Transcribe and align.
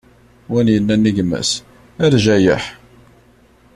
Win 0.51 0.67
yennan 0.73 1.09
i 1.09 1.11
gma-s: 1.15 1.51
A 2.03 2.05
lǧayeḥ! 2.13 2.63